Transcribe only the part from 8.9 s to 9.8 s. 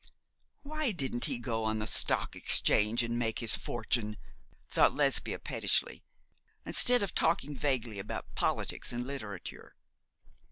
and literature.'